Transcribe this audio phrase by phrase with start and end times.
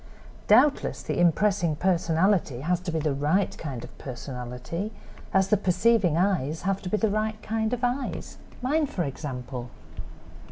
[0.47, 4.91] Doubtless the impressing personality has to be the right kind of personality
[5.31, 9.69] as the perceiving eyes have to be the right kind of eyes—mine, for example."